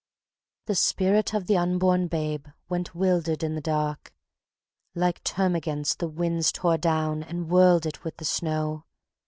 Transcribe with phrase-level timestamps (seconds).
[0.65, 4.11] The Spirit of the Unborn Babe went wildered in the dark;
[4.95, 8.85] Like termagants the winds tore down and whirled it with the snow.